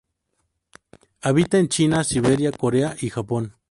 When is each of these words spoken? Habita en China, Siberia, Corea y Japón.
Habita 1.21 1.59
en 1.59 1.67
China, 1.69 2.03
Siberia, 2.03 2.51
Corea 2.51 2.95
y 3.01 3.11
Japón. 3.11 3.53